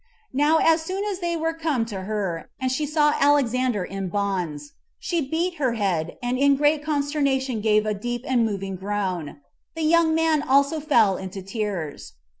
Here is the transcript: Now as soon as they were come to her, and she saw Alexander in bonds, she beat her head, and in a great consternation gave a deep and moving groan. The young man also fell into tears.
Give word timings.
Now 0.33 0.57
as 0.57 0.81
soon 0.81 1.05
as 1.05 1.19
they 1.19 1.37
were 1.37 1.53
come 1.53 1.85
to 1.85 2.01
her, 2.05 2.49
and 2.59 2.71
she 2.71 2.87
saw 2.87 3.13
Alexander 3.19 3.83
in 3.83 4.09
bonds, 4.09 4.71
she 4.97 5.21
beat 5.21 5.57
her 5.57 5.73
head, 5.73 6.17
and 6.23 6.39
in 6.39 6.53
a 6.53 6.55
great 6.55 6.83
consternation 6.83 7.61
gave 7.61 7.85
a 7.85 7.93
deep 7.93 8.23
and 8.27 8.43
moving 8.43 8.77
groan. 8.77 9.41
The 9.75 9.83
young 9.83 10.15
man 10.15 10.41
also 10.41 10.79
fell 10.79 11.17
into 11.17 11.43
tears. 11.43 12.13